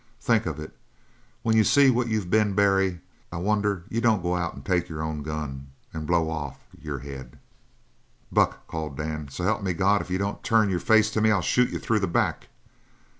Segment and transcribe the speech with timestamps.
[0.19, 0.75] Think of it!
[1.43, 3.01] When you see what you been, Barry,
[3.31, 6.97] I wonder you don't go out and take your own gun and blow off your
[6.97, 7.37] head."
[8.31, 11.21] "Buck," called Dan Barry, "so help me God, if you don't turn your face to
[11.21, 12.47] me I'll shoot you through the back!"